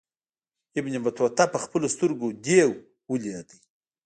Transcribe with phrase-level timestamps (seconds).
[0.79, 2.69] ابن بطوطه پخپلو سترګو دېو
[3.11, 3.47] ولید.